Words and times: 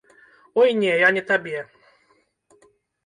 Ой, 0.61 0.69
не, 0.79 0.95
я 1.03 1.11
не 1.17 1.23
табе. 1.29 1.63